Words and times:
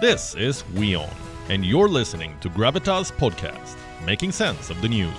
This 0.00 0.34
is 0.34 0.64
WION, 0.74 1.08
and 1.50 1.64
you're 1.64 1.88
listening 1.88 2.36
to 2.40 2.50
Gravitas 2.50 3.12
Podcast, 3.12 3.76
making 4.04 4.32
sense 4.32 4.68
of 4.68 4.82
the 4.82 4.88
news. 4.88 5.14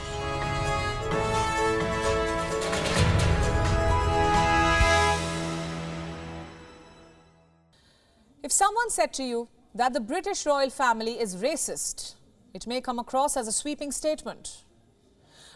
If 8.44 8.52
someone 8.52 8.90
said 8.90 9.14
to 9.14 9.24
you 9.24 9.48
that 9.74 9.94
the 9.94 10.02
British 10.02 10.46
royal 10.46 10.70
family 10.70 11.22
is 11.22 11.38
racist, 11.38 12.16
it 12.54 12.68
may 12.68 12.82
come 12.82 13.00
across 13.00 13.38
as 13.38 13.48
a 13.48 13.54
sweeping 13.54 13.94
statement. 13.94 14.66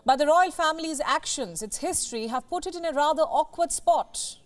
But 0.06 0.16
the 0.16 0.28
royal 0.28 0.52
family's 0.52 1.02
actions, 1.02 1.62
its 1.62 1.80
history, 1.80 2.28
have 2.28 2.50
put 2.50 2.66
it 2.66 2.74
in 2.74 2.86
a 2.86 2.94
rather 2.94 3.24
awkward 3.24 3.74
spot. 3.74 4.38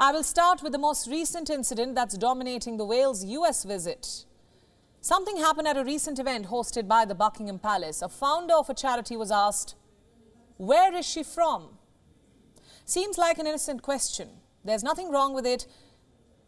I 0.00 0.12
will 0.12 0.22
start 0.22 0.62
with 0.62 0.70
the 0.70 0.78
most 0.78 1.08
recent 1.08 1.50
incident 1.50 1.96
that's 1.96 2.16
dominating 2.16 2.76
the 2.76 2.84
Wales 2.84 3.24
US 3.24 3.64
visit. 3.64 4.26
Something 5.00 5.38
happened 5.38 5.66
at 5.66 5.76
a 5.76 5.82
recent 5.82 6.20
event 6.20 6.46
hosted 6.46 6.86
by 6.86 7.04
the 7.04 7.16
Buckingham 7.16 7.58
Palace. 7.58 8.00
A 8.00 8.08
founder 8.08 8.54
of 8.54 8.70
a 8.70 8.74
charity 8.74 9.16
was 9.16 9.32
asked, 9.32 9.74
Where 10.56 10.94
is 10.94 11.04
she 11.04 11.24
from? 11.24 11.78
Seems 12.84 13.18
like 13.18 13.38
an 13.38 13.48
innocent 13.48 13.82
question. 13.82 14.28
There's 14.64 14.84
nothing 14.84 15.10
wrong 15.10 15.34
with 15.34 15.44
it 15.44 15.66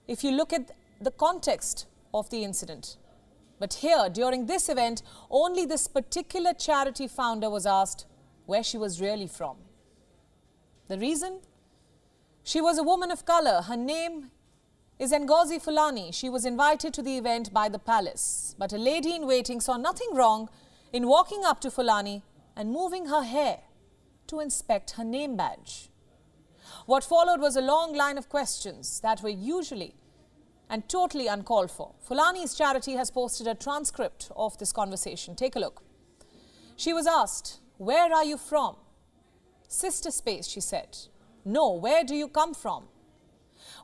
if 0.07 0.23
you 0.23 0.31
look 0.31 0.53
at 0.53 0.71
the 1.01 1.11
context 1.11 1.87
of 2.15 2.31
the 2.31 2.45
incident. 2.45 2.99
But 3.59 3.75
here, 3.75 4.09
during 4.13 4.47
this 4.47 4.69
event, 4.69 5.03
only 5.29 5.67
this 5.67 5.89
particular 5.89 6.55
charity 6.55 7.09
founder 7.09 7.51
was 7.51 7.67
asked 7.67 8.07
where 8.47 8.63
she 8.63 8.79
was 8.79 9.01
really 9.01 9.27
from. 9.27 9.57
The 10.87 10.99
reason? 10.99 11.41
She 12.51 12.61
was 12.61 12.79
a 12.79 12.83
woman 12.83 13.13
of 13.13 13.25
color. 13.25 13.63
Her 13.63 13.77
name 13.77 14.33
is 14.99 15.13
Ngozi 15.13 15.63
Fulani. 15.63 16.11
She 16.11 16.29
was 16.29 16.45
invited 16.45 16.93
to 16.95 17.01
the 17.01 17.17
event 17.17 17.55
by 17.55 17.69
the 17.69 17.79
palace. 17.79 18.57
But 18.59 18.73
a 18.73 18.77
lady 18.77 19.15
in 19.15 19.29
waiting 19.29 19.61
saw 19.61 19.77
nothing 19.77 20.09
wrong 20.15 20.49
in 20.93 21.07
walking 21.07 21.45
up 21.45 21.61
to 21.61 21.71
Fulani 21.71 22.25
and 22.57 22.73
moving 22.73 23.07
her 23.07 23.23
hair 23.23 23.61
to 24.27 24.41
inspect 24.41 24.97
her 24.97 25.05
name 25.05 25.37
badge. 25.37 25.91
What 26.87 27.05
followed 27.05 27.41
was 27.41 27.55
a 27.55 27.61
long 27.61 27.95
line 27.95 28.19
of 28.19 28.29
questions 28.29 28.99
that 28.99 29.23
were 29.23 29.29
usually 29.29 29.95
and 30.69 30.89
totally 30.89 31.29
uncalled 31.29 31.71
for. 31.71 31.95
Fulani's 32.01 32.57
charity 32.57 32.95
has 32.95 33.13
posted 33.13 33.47
a 33.47 33.55
transcript 33.55 34.29
of 34.35 34.59
this 34.59 34.73
conversation. 34.73 35.37
Take 35.37 35.55
a 35.55 35.61
look. 35.61 35.85
She 36.75 36.93
was 36.93 37.07
asked, 37.07 37.61
Where 37.79 38.13
are 38.13 38.25
you 38.25 38.37
from? 38.37 38.75
Sistah 39.69 40.11
Space, 40.11 40.49
she 40.49 40.61
said. 40.61 40.99
No, 41.45 41.73
where 41.73 42.05
do 42.05 42.15
you 42.15 42.29
come 42.29 42.55
from? 42.55 42.85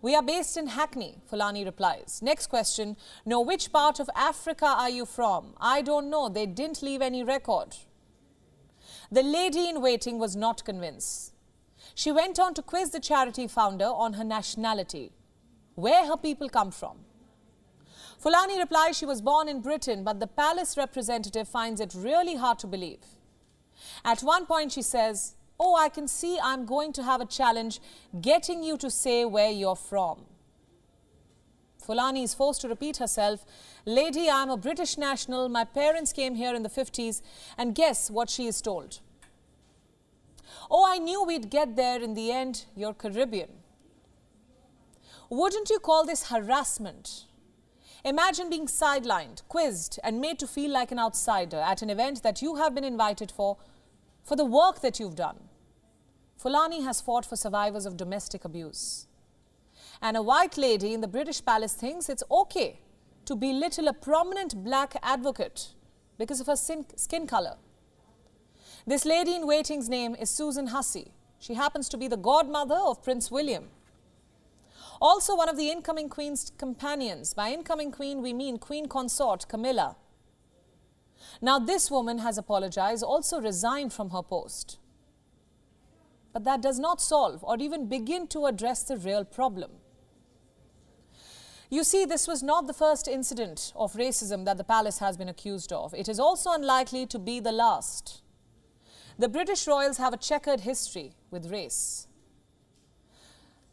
We 0.03 0.15
are 0.15 0.23
based 0.23 0.57
in 0.57 0.69
Hackney, 0.69 1.19
Fulani 1.27 1.65
replies. 1.65 2.21
Next 2.23 2.49
question 2.49 2.97
No, 3.25 3.41
which 3.41 3.73
part 3.73 4.01
of 4.01 4.11
Africa 4.15 4.67
are 4.67 4.91
you 4.91 5.07
from? 5.07 5.55
I 5.61 5.83
don't 5.83 6.11
know. 6.11 6.29
They 6.29 6.47
didn't 6.47 6.83
leave 6.83 7.03
any 7.03 7.23
record. 7.23 7.77
The 9.11 9.23
lady 9.23 9.69
in 9.69 9.81
waiting 9.81 10.19
was 10.19 10.37
not 10.37 10.65
convinced. 10.65 11.33
She 11.95 12.13
went 12.13 12.39
on 12.39 12.55
to 12.55 12.63
quiz 12.63 12.91
the 12.91 13.01
charity 13.01 13.47
founder 13.47 13.87
on 13.87 14.15
her 14.15 14.25
nationality, 14.25 15.13
where 15.75 16.07
her 16.07 16.17
people 16.17 16.49
come 16.49 16.71
from. 16.71 16.99
Fulani 18.19 18.59
replies 18.59 18.97
she 18.97 19.07
was 19.07 19.21
born 19.21 19.49
in 19.49 19.61
Britain, 19.61 20.03
but 20.03 20.21
the 20.21 20.27
palace 20.27 20.77
representative 20.77 21.49
finds 21.49 21.81
it 21.81 21.95
really 21.97 22.37
hard 22.37 22.59
to 22.59 22.67
believe. 22.67 23.05
At 24.05 24.21
one 24.23 24.47
point, 24.47 24.73
she 24.73 24.83
says, 24.83 25.37
Oh, 25.59 25.75
I 25.75 25.89
can 25.89 26.07
see 26.07 26.39
I'm 26.43 26.67
going 26.67 26.93
to 26.95 27.03
have 27.03 27.21
a 27.21 27.27
challenge 27.27 27.81
getting 28.21 28.63
you 28.63 28.77
to 28.79 28.91
say 28.91 29.25
where 29.25 29.51
you're 29.51 29.77
from. 29.77 30.27
Fulani 31.79 32.25
is 32.25 32.35
forced 32.35 32.63
to 32.63 32.69
repeat 32.69 32.97
herself 32.97 33.45
Lady, 33.89 34.29
I'm 34.29 34.51
a 34.51 34.57
British 34.57 34.99
national. 34.99 35.49
My 35.49 35.65
parents 35.65 36.13
came 36.13 36.35
here 36.35 36.55
in 36.57 36.65
the 36.65 36.69
50s. 36.69 37.23
And 37.57 37.75
guess 37.75 38.11
what 38.11 38.29
she 38.29 38.47
is 38.47 38.61
told? 38.61 38.99
Oh, 40.69 40.85
I 40.85 40.99
knew 40.99 41.23
we'd 41.23 41.51
get 41.51 41.77
there 41.77 42.03
in 42.03 42.15
the 42.15 42.33
end. 42.33 42.65
You're 42.75 42.95
Caribbean. 42.95 43.51
Wouldn't 45.31 45.71
you 45.71 45.79
call 45.79 46.05
this 46.05 46.31
harassment? 46.31 47.27
Imagine 48.05 48.51
being 48.51 48.67
sidelined, 48.67 49.43
quizzed, 49.49 50.01
and 50.03 50.21
made 50.21 50.41
to 50.41 50.47
feel 50.49 50.73
like 50.73 50.91
an 50.91 50.99
outsider 50.99 51.59
at 51.59 51.83
an 51.83 51.91
event 51.91 52.25
that 52.25 52.43
you 52.43 52.57
have 52.57 52.75
been 52.75 52.85
invited 52.85 53.31
for 53.31 53.57
for 54.25 54.35
the 54.35 54.45
work 54.45 54.81
that 54.81 54.99
you've 54.99 55.15
done. 55.15 55.46
Fulani 56.37 56.83
has 56.83 57.01
fought 57.01 57.25
for 57.25 57.37
survivors 57.37 57.87
of 57.87 57.97
domestic 57.97 58.45
abuse. 58.45 59.07
And 60.03 60.17
a 60.17 60.23
white 60.23 60.59
lady 60.59 60.93
in 60.93 61.01
the 61.01 61.09
British 61.09 61.45
palace 61.45 61.73
thinks 61.73 62.09
it's 62.09 62.23
okay 62.31 62.81
to 63.25 63.35
belittle 63.35 63.89
a 63.89 63.93
prominent 63.93 64.63
black 64.63 64.97
advocate 65.03 65.69
because 66.19 66.41
of 66.41 66.47
her 66.47 66.57
skin 66.57 67.27
color. 67.27 67.57
This 68.87 69.05
lady 69.05 69.35
in 69.35 69.47
waiting's 69.47 69.89
name 69.89 70.15
is 70.15 70.31
Susan 70.31 70.69
Hussey. 70.69 71.13
She 71.39 71.55
happens 71.55 71.89
to 71.89 71.97
be 71.97 72.09
the 72.09 72.17
godmother 72.17 72.77
of 72.77 73.03
Prince 73.03 73.31
William. 73.31 73.69
Also, 75.01 75.37
one 75.37 75.49
of 75.49 75.57
the 75.57 75.71
incoming 75.71 76.09
queen's 76.09 76.53
companions. 76.57 77.35
By 77.35 77.51
incoming 77.51 77.93
queen, 77.93 78.23
we 78.23 78.33
mean 78.33 78.59
Queen 78.59 78.87
Consort 78.87 79.49
Camilla. 79.49 79.97
Now, 81.43 81.59
this 81.59 81.91
woman 81.91 82.19
has 82.19 82.39
apologized, 82.39 83.03
also 83.03 83.41
resigned 83.41 83.93
from 83.93 84.11
her 84.11 84.23
post. 84.23 84.79
But 86.37 86.45
that 86.45 86.61
does 86.61 86.79
not 86.79 87.01
solve 87.01 87.43
or 87.43 87.57
even 87.57 87.87
begin 87.87 88.27
to 88.27 88.45
address 88.45 88.83
the 88.83 88.99
real 88.99 89.25
problem. 89.25 89.71
You 91.71 91.83
see, 91.83 92.05
this 92.05 92.29
was 92.29 92.43
not 92.43 92.67
the 92.67 92.75
first 92.75 93.09
incident 93.09 93.73
of 93.75 93.95
racism 93.95 94.45
that 94.45 94.59
the 94.59 94.63
palace 94.63 94.99
has 94.99 95.17
been 95.17 95.31
accused 95.31 95.73
of. 95.73 95.95
It 95.95 96.11
is 96.11 96.21
also 96.21 96.53
unlikely 96.53 97.07
to 97.07 97.19
be 97.19 97.41
the 97.41 97.53
last. 97.53 98.21
The 99.19 99.31
British 99.31 99.67
royals 99.67 99.97
have 99.97 100.13
a 100.13 100.19
checkered 100.19 100.61
history 100.61 101.15
with 101.31 101.51
race. 101.51 102.07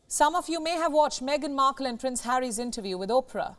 Some 0.07 0.33
of 0.33 0.47
you 0.47 0.63
may 0.63 0.77
have 0.77 0.93
watched 0.93 1.21
Meghan 1.21 1.55
Markle 1.55 1.85
and 1.85 1.99
Prince 1.99 2.21
Harry's 2.21 2.59
interview 2.59 2.97
with 2.97 3.09
Oprah. 3.09 3.57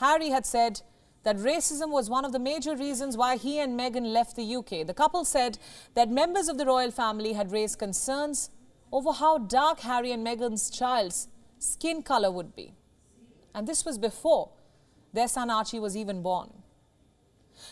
Harry 0.00 0.30
had 0.30 0.44
said 0.44 0.82
that 1.22 1.36
racism 1.36 1.90
was 1.90 2.08
one 2.08 2.24
of 2.24 2.32
the 2.32 2.38
major 2.38 2.74
reasons 2.74 3.16
why 3.16 3.36
he 3.36 3.58
and 3.58 3.78
Meghan 3.78 4.12
left 4.12 4.36
the 4.36 4.56
UK. 4.56 4.86
The 4.86 4.94
couple 4.94 5.24
said 5.24 5.58
that 5.94 6.10
members 6.10 6.48
of 6.48 6.56
the 6.56 6.66
royal 6.66 6.90
family 6.90 7.34
had 7.34 7.52
raised 7.52 7.78
concerns 7.78 8.50
over 8.90 9.12
how 9.12 9.38
dark 9.38 9.80
Harry 9.80 10.12
and 10.12 10.26
Meghan's 10.26 10.70
child's 10.70 11.28
skin 11.58 12.02
color 12.02 12.30
would 12.30 12.56
be. 12.56 12.74
And 13.54 13.66
this 13.66 13.84
was 13.84 13.98
before 13.98 14.50
their 15.12 15.28
son 15.28 15.50
Archie 15.50 15.80
was 15.80 15.96
even 15.96 16.22
born. 16.22 16.50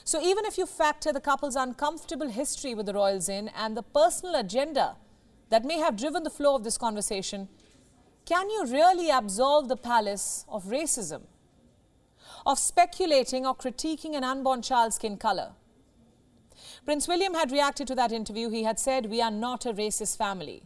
So, 0.04 0.20
even 0.20 0.44
if 0.44 0.58
you 0.58 0.66
factor 0.66 1.12
the 1.12 1.20
couple's 1.20 1.56
uncomfortable 1.56 2.28
history 2.28 2.74
with 2.74 2.86
the 2.86 2.92
royals 2.92 3.28
in 3.28 3.48
and 3.48 3.74
the 3.74 3.82
personal 3.82 4.34
agenda 4.34 4.96
that 5.48 5.64
may 5.64 5.78
have 5.78 5.96
driven 5.96 6.24
the 6.24 6.30
flow 6.30 6.54
of 6.54 6.64
this 6.64 6.76
conversation, 6.76 7.48
can 8.26 8.50
you 8.50 8.66
really 8.66 9.08
absolve 9.08 9.68
the 9.68 9.76
palace 9.76 10.44
of 10.48 10.64
racism? 10.64 11.22
Of 12.46 12.58
speculating 12.58 13.46
or 13.46 13.54
critiquing 13.54 14.16
an 14.16 14.24
unborn 14.24 14.62
child's 14.62 14.96
skin 14.96 15.16
color. 15.16 15.52
Prince 16.84 17.06
William 17.06 17.34
had 17.34 17.52
reacted 17.52 17.86
to 17.88 17.94
that 17.94 18.12
interview. 18.12 18.50
He 18.50 18.64
had 18.64 18.78
said, 18.78 19.06
We 19.06 19.20
are 19.20 19.30
not 19.30 19.66
a 19.66 19.72
racist 19.72 20.16
family. 20.16 20.62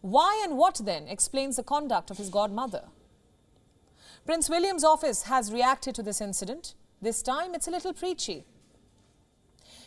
Why 0.00 0.40
and 0.44 0.56
what 0.56 0.80
then 0.84 1.08
explains 1.08 1.56
the 1.56 1.62
conduct 1.62 2.10
of 2.10 2.18
his 2.18 2.30
godmother? 2.30 2.84
Prince 4.24 4.48
William's 4.48 4.84
office 4.84 5.24
has 5.24 5.52
reacted 5.52 5.94
to 5.96 6.02
this 6.02 6.20
incident. 6.20 6.74
This 7.00 7.22
time 7.22 7.54
it's 7.54 7.68
a 7.68 7.70
little 7.70 7.92
preachy. 7.92 8.44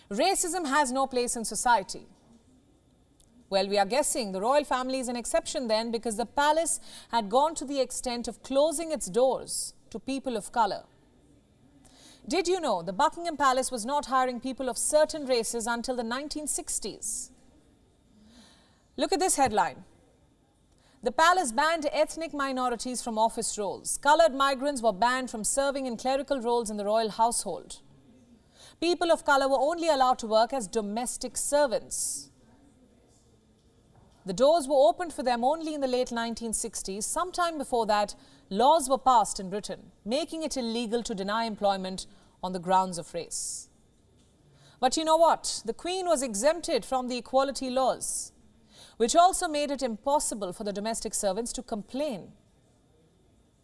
Racism 0.09 0.67
has 0.67 0.91
no 0.91 1.07
place 1.07 1.35
in 1.35 1.45
society. 1.45 2.07
Well, 3.49 3.67
we 3.67 3.79
are 3.79 3.85
guessing 3.85 4.31
the 4.31 4.41
royal 4.41 4.63
family 4.63 4.99
is 4.99 5.07
an 5.07 5.15
exception 5.15 5.67
then 5.67 5.91
because 5.91 6.17
the 6.17 6.25
palace 6.25 6.79
had 7.11 7.29
gone 7.29 7.55
to 7.55 7.65
the 7.65 7.79
extent 7.79 8.27
of 8.27 8.43
closing 8.43 8.91
its 8.91 9.07
doors 9.07 9.73
to 9.89 9.99
people 9.99 10.37
of 10.37 10.51
colour. 10.51 10.83
Did 12.27 12.47
you 12.47 12.61
know 12.61 12.83
the 12.83 12.93
Buckingham 12.93 13.37
Palace 13.37 13.71
was 13.71 13.85
not 13.85 14.05
hiring 14.05 14.39
people 14.39 14.69
of 14.69 14.77
certain 14.77 15.25
races 15.25 15.65
until 15.65 15.95
the 15.95 16.03
1960s? 16.03 17.31
Look 18.97 19.11
at 19.11 19.19
this 19.19 19.37
headline. 19.37 19.83
The 21.01 21.11
palace 21.11 21.51
banned 21.51 21.87
ethnic 21.91 22.33
minorities 22.33 23.01
from 23.01 23.17
office 23.17 23.57
roles. 23.57 23.97
Coloured 23.97 24.35
migrants 24.35 24.81
were 24.81 24.93
banned 24.93 25.31
from 25.31 25.43
serving 25.43 25.87
in 25.87 25.97
clerical 25.97 26.39
roles 26.39 26.69
in 26.69 26.77
the 26.77 26.85
royal 26.85 27.09
household. 27.09 27.79
People 28.79 29.11
of 29.11 29.25
colour 29.25 29.47
were 29.47 29.59
only 29.59 29.87
allowed 29.87 30.19
to 30.19 30.27
work 30.27 30.53
as 30.53 30.67
domestic 30.67 31.35
servants. 31.35 32.29
The 34.25 34.33
doors 34.33 34.67
were 34.67 34.75
opened 34.75 35.13
for 35.13 35.23
them 35.23 35.43
only 35.43 35.73
in 35.73 35.81
the 35.81 35.87
late 35.87 36.09
1960s. 36.09 37.03
Sometime 37.03 37.57
before 37.57 37.85
that, 37.87 38.15
laws 38.49 38.89
were 38.89 38.97
passed 38.97 39.39
in 39.39 39.49
Britain, 39.49 39.91
making 40.05 40.43
it 40.43 40.57
illegal 40.57 41.01
to 41.03 41.15
deny 41.15 41.45
employment 41.45 42.05
on 42.43 42.53
the 42.53 42.59
grounds 42.59 42.97
of 42.97 43.13
race. 43.13 43.69
But 44.79 44.97
you 44.97 45.03
know 45.03 45.17
what? 45.17 45.61
The 45.65 45.73
Queen 45.73 46.05
was 46.05 46.21
exempted 46.21 46.85
from 46.85 47.07
the 47.07 47.17
equality 47.17 47.69
laws, 47.69 48.31
which 48.97 49.15
also 49.15 49.47
made 49.47 49.71
it 49.71 49.81
impossible 49.81 50.53
for 50.53 50.63
the 50.63 50.73
domestic 50.73 51.13
servants 51.13 51.51
to 51.53 51.63
complain. 51.63 52.33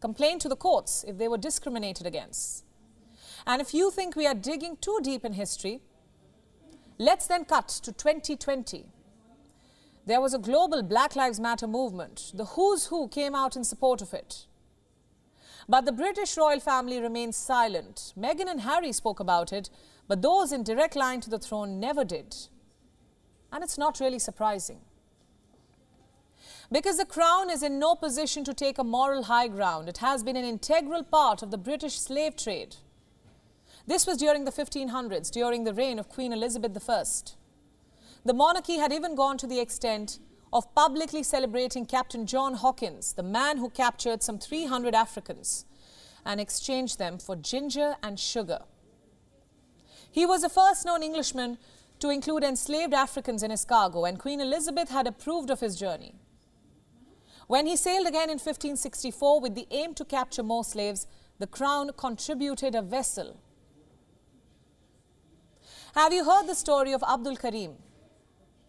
complain 0.01 0.37
to 0.39 0.49
the 0.49 0.55
courts 0.55 1.03
if 1.07 1.17
they 1.17 1.27
were 1.27 1.37
discriminated 1.37 2.05
against. 2.05 2.63
And 3.47 3.61
if 3.61 3.73
you 3.73 3.91
think 3.91 4.15
we 4.15 4.27
are 4.27 4.35
digging 4.35 4.77
too 4.77 4.99
deep 5.01 5.25
in 5.25 5.33
history, 5.33 5.81
let's 6.97 7.27
then 7.27 7.45
cut 7.45 7.67
to 7.67 7.91
2020. 7.91 8.85
There 10.05 10.21
was 10.21 10.35
a 10.35 10.39
global 10.39 10.83
Black 10.83 11.15
Lives 11.15 11.39
Matter 11.39 11.65
movement. 11.65 12.31
The 12.33 12.45
who's 12.45 12.87
who 12.87 13.07
came 13.07 13.33
out 13.33 13.55
in 13.55 13.63
support 13.63 14.01
of 14.01 14.13
it. 14.13 14.45
But 15.67 15.85
the 15.85 15.91
British 15.91 16.37
royal 16.37 16.59
family 16.59 16.99
remained 16.99 17.33
silent. 17.33 18.13
Meghan 18.17 18.47
and 18.47 18.61
Harry 18.61 18.91
spoke 18.91 19.19
about 19.19 19.51
it, 19.51 19.71
but 20.07 20.21
those 20.21 20.51
in 20.51 20.63
direct 20.63 20.95
line 20.95 21.21
to 21.21 21.29
the 21.29 21.39
throne 21.39 21.79
never 21.79 22.03
did. 22.03 22.35
And 23.51 23.63
it's 23.63 23.77
not 23.77 23.99
really 23.99 24.19
surprising. 24.19 24.81
Because 26.71 26.97
the 26.97 27.05
Crown 27.05 27.49
is 27.49 27.63
in 27.63 27.79
no 27.79 27.95
position 27.95 28.43
to 28.43 28.53
take 28.53 28.77
a 28.77 28.83
moral 28.83 29.23
high 29.23 29.47
ground, 29.47 29.89
it 29.89 29.97
has 29.97 30.23
been 30.23 30.35
an 30.35 30.45
integral 30.45 31.03
part 31.03 31.41
of 31.41 31.49
the 31.49 31.57
British 31.57 31.97
slave 31.97 32.35
trade. 32.35 32.75
This 33.87 34.05
was 34.05 34.17
during 34.17 34.45
the 34.45 34.51
1500s, 34.51 35.31
during 35.31 35.63
the 35.63 35.73
reign 35.73 35.97
of 35.97 36.09
Queen 36.09 36.33
Elizabeth 36.33 36.89
I. 36.89 37.03
The 38.25 38.33
monarchy 38.33 38.77
had 38.77 38.91
even 38.91 39.13
gone 39.13 39.37
to 39.37 39.47
the 39.47 39.59
extent 39.59 40.19
of 40.51 40.73
publicly 40.73 41.21
celebrating 41.21 41.85
Captain 41.85 42.25
John 42.25 42.55
Hawkins, 42.55 43.13
the 43.13 43.23
man 43.23 43.57
who 43.57 43.69
captured 43.69 44.23
some 44.23 44.39
300 44.39 44.95
Africans 44.95 45.65
and 46.25 46.41
exchanged 46.41 46.97
them 46.97 47.19
for 47.19 47.35
ginger 47.35 47.95
and 48.01 48.19
sugar. 48.19 48.61
He 50.11 50.25
was 50.25 50.41
the 50.41 50.49
first 50.49 50.85
known 50.85 51.03
Englishman 51.03 51.59
to 51.99 52.09
include 52.09 52.43
enslaved 52.43 52.93
Africans 52.93 53.43
in 53.43 53.51
his 53.51 53.63
cargo, 53.63 54.05
and 54.05 54.19
Queen 54.19 54.41
Elizabeth 54.41 54.89
had 54.89 55.05
approved 55.05 55.51
of 55.51 55.59
his 55.59 55.75
journey. 55.75 56.15
When 57.47 57.67
he 57.67 57.75
sailed 57.75 58.07
again 58.07 58.29
in 58.29 58.39
1564 58.39 59.39
with 59.39 59.53
the 59.53 59.67
aim 59.69 59.93
to 59.93 60.03
capture 60.03 60.41
more 60.41 60.63
slaves, 60.63 61.05
the 61.37 61.47
crown 61.47 61.91
contributed 61.95 62.73
a 62.73 62.81
vessel. 62.81 63.39
Have 65.93 66.11
you 66.11 66.25
heard 66.25 66.47
the 66.47 66.55
story 66.55 66.91
of 66.91 67.03
Abdul 67.03 67.35
Karim? 67.35 67.75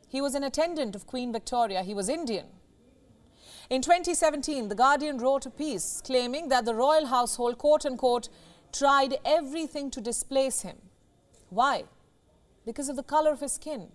He 0.08 0.20
was 0.20 0.34
an 0.34 0.44
attendant 0.44 0.94
of 0.94 1.06
Queen 1.06 1.32
Victoria. 1.32 1.82
He 1.82 1.94
was 1.94 2.08
Indian. 2.08 2.46
In 3.68 3.82
2017, 3.82 4.68
The 4.68 4.74
Guardian 4.74 5.18
wrote 5.18 5.46
a 5.46 5.50
piece 5.50 6.00
claiming 6.04 6.48
that 6.48 6.64
the 6.64 6.74
royal 6.74 7.06
household, 7.06 7.58
quote 7.58 7.84
unquote, 7.84 8.28
tried 8.72 9.16
everything 9.24 9.90
to 9.90 10.00
displace 10.00 10.62
him. 10.62 10.76
Why? 11.50 11.84
Because 12.64 12.88
of 12.88 12.96
the 12.96 13.02
color 13.02 13.32
of 13.32 13.40
his 13.40 13.52
skin. 13.52 13.88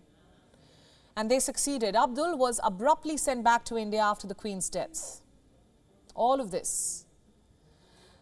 And 1.15 1.29
they 1.29 1.39
succeeded. 1.39 1.95
Abdul 1.95 2.37
was 2.37 2.59
abruptly 2.63 3.17
sent 3.17 3.43
back 3.43 3.63
to 3.65 3.77
India 3.77 4.01
after 4.01 4.27
the 4.27 4.35
Queen's 4.35 4.69
death. 4.69 5.21
All 6.15 6.41
of 6.41 6.51
this. 6.51 7.05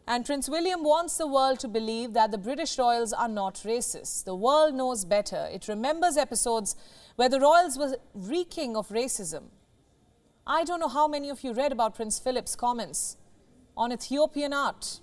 And 0.10 0.26
Prince 0.26 0.50
William 0.50 0.84
wants 0.84 1.18
the 1.18 1.28
world 1.28 1.60
to 1.60 1.68
believe 1.68 2.14
that 2.14 2.32
the 2.32 2.40
British 2.40 2.80
royals 2.80 3.14
are 3.14 3.28
not 3.28 3.62
racist. 3.64 4.24
The 4.24 4.34
world 4.34 4.74
knows 4.74 5.06
better. 5.06 5.48
It 5.54 5.68
remembers 5.68 6.18
episodes 6.18 6.76
where 7.16 7.30
the 7.30 7.40
royals 7.40 7.78
were 7.78 7.96
reeking 8.16 8.76
of 8.76 8.90
racism. 8.90 9.44
I 10.48 10.64
don't 10.64 10.80
know 10.80 10.88
how 10.88 11.08
many 11.08 11.30
of 11.30 11.44
you 11.44 11.54
read 11.54 11.72
about 11.72 11.94
Prince 11.94 12.18
Philip's 12.18 12.56
comments 12.56 13.18
on 13.78 13.92
Ethiopian 13.92 14.52
art. 14.52 15.00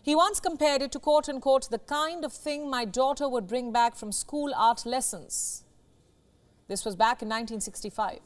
He 0.00 0.14
once 0.14 0.38
compared 0.38 0.80
it 0.80 0.92
to 0.92 1.00
quote 1.00 1.28
unquote 1.28 1.68
the 1.68 1.80
kind 1.80 2.24
of 2.24 2.32
thing 2.32 2.70
my 2.70 2.84
daughter 2.84 3.28
would 3.28 3.48
bring 3.48 3.72
back 3.72 3.96
from 3.96 4.12
school 4.12 4.52
art 4.54 4.86
lessons. 4.86 5.64
This 6.68 6.84
was 6.84 6.94
back 6.94 7.20
in 7.20 7.28
1965. 7.28 8.20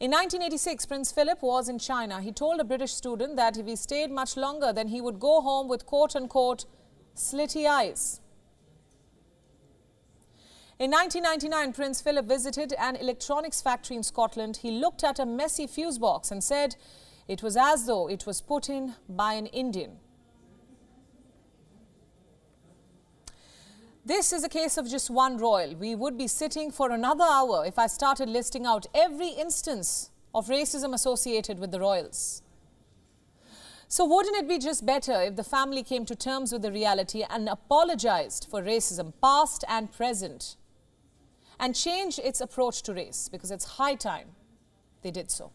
In 0.00 0.12
1986, 0.12 0.86
Prince 0.86 1.10
Philip 1.10 1.42
was 1.42 1.68
in 1.68 1.80
China. 1.80 2.20
He 2.20 2.30
told 2.30 2.60
a 2.60 2.64
British 2.64 2.92
student 2.92 3.34
that 3.34 3.58
if 3.58 3.66
he 3.66 3.74
stayed 3.74 4.12
much 4.12 4.36
longer, 4.36 4.72
then 4.72 4.88
he 4.88 5.00
would 5.00 5.18
go 5.18 5.40
home 5.40 5.66
with 5.66 5.86
quote 5.86 6.14
unquote 6.14 6.66
slitty 7.16 7.68
eyes. 7.68 8.20
In 10.78 10.92
1999, 10.92 11.72
Prince 11.72 12.00
Philip 12.00 12.26
visited 12.26 12.74
an 12.78 12.94
electronics 12.94 13.60
factory 13.60 13.96
in 13.96 14.04
Scotland. 14.04 14.58
He 14.58 14.70
looked 14.70 15.02
at 15.02 15.18
a 15.18 15.26
messy 15.26 15.66
fuse 15.66 15.98
box 15.98 16.30
and 16.30 16.44
said 16.44 16.76
it 17.26 17.42
was 17.42 17.56
as 17.56 17.86
though 17.86 18.08
it 18.08 18.24
was 18.24 18.40
put 18.40 18.68
in 18.68 18.94
by 19.08 19.32
an 19.32 19.46
Indian. 19.46 19.98
This 24.08 24.32
is 24.32 24.42
a 24.42 24.48
case 24.48 24.78
of 24.78 24.88
just 24.88 25.10
one 25.10 25.36
royal. 25.36 25.74
We 25.74 25.94
would 25.94 26.16
be 26.16 26.28
sitting 26.28 26.70
for 26.70 26.90
another 26.90 27.24
hour 27.24 27.66
if 27.66 27.78
I 27.78 27.88
started 27.88 28.26
listing 28.30 28.64
out 28.64 28.86
every 28.94 29.28
instance 29.28 30.08
of 30.34 30.46
racism 30.46 30.94
associated 30.94 31.58
with 31.58 31.72
the 31.72 31.80
royals. 31.80 32.40
So 33.86 34.06
wouldn't 34.06 34.34
it 34.34 34.48
be 34.48 34.56
just 34.56 34.86
better 34.86 35.20
if 35.20 35.36
the 35.36 35.44
family 35.44 35.82
came 35.82 36.06
to 36.06 36.16
terms 36.16 36.54
with 36.54 36.62
the 36.62 36.72
reality 36.72 37.22
and 37.28 37.50
apologized 37.50 38.46
for 38.50 38.62
racism 38.62 39.12
past 39.20 39.62
and 39.68 39.92
present 39.92 40.56
and 41.60 41.74
change 41.74 42.18
its 42.18 42.40
approach 42.40 42.82
to 42.84 42.94
race 42.94 43.28
because 43.28 43.50
it's 43.50 43.76
high 43.76 43.94
time 43.94 44.28
they 45.02 45.10
did 45.10 45.30
so. 45.30 45.52